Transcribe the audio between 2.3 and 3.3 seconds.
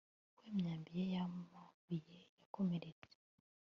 yakomeretse